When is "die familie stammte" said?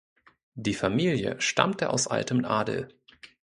0.55-1.91